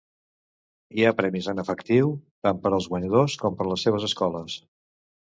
[0.99, 2.09] Hi ha premis en efectiu,
[2.47, 4.57] tant per als guanyadors com per les seves escoles.